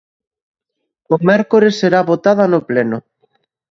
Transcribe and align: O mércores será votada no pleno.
O 1.13 1.15
mércores 1.29 1.77
será 1.81 1.99
votada 2.11 2.43
no 2.53 2.59
pleno. 2.69 2.97